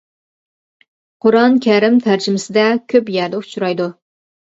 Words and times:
قۇرئان 1.25 1.59
كەرىم 1.65 1.99
تەرجىمىسىدە 2.05 2.63
كۆپ 2.95 3.13
يەردە 3.17 3.43
ئۇچرايدۇ. 3.43 3.87